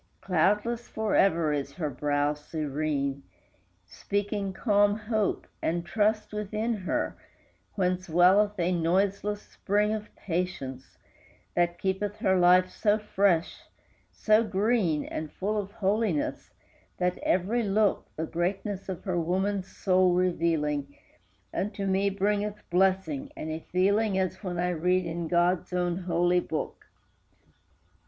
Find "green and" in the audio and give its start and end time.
14.43-15.31